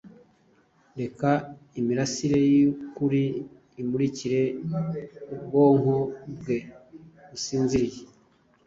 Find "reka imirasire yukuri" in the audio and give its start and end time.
0.99-3.23